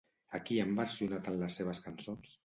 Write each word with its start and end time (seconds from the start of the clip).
A 0.35 0.37
qui 0.45 0.55
han 0.61 0.71
versionat 0.79 1.29
en 1.31 1.37
les 1.41 1.57
seves 1.61 1.83
cançons? 1.89 2.33